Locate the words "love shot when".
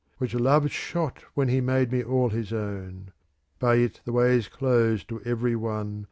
0.33-1.47